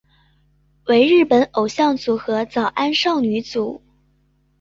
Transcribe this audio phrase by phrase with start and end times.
[0.87, 3.83] 为日本偶像组合早安少女组。